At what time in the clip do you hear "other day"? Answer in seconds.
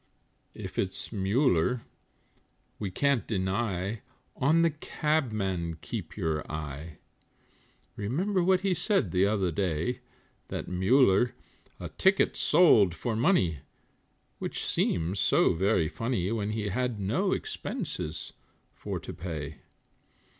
9.27-9.99